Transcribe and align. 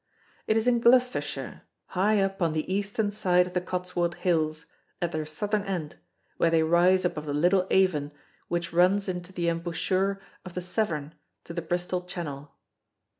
It 0.47 0.57
is 0.57 0.65
in 0.65 0.79
Gloucestershire 0.79 1.61
high 1.89 2.23
up 2.23 2.41
on 2.41 2.53
the 2.53 2.73
eastern 2.73 3.11
side 3.11 3.45
of 3.45 3.53
the 3.53 3.61
Cotswold 3.61 4.15
Hills 4.15 4.65
at 4.99 5.11
their 5.11 5.27
southern 5.27 5.61
end 5.61 5.97
where 6.37 6.49
they 6.49 6.63
rise 6.63 7.05
above 7.05 7.27
the 7.27 7.35
Little 7.35 7.67
Avon 7.69 8.11
which 8.47 8.73
runs 8.73 9.07
into 9.07 9.31
the 9.31 9.47
embouchure 9.47 10.19
of 10.43 10.55
the 10.55 10.59
Severn 10.61 11.13
to 11.43 11.53
the 11.53 11.61
Bristol 11.61 12.01
Channel. 12.05 12.51